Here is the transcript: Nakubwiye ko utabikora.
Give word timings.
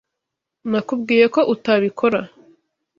Nakubwiye 0.69 1.25
ko 1.33 1.41
utabikora. 1.53 2.19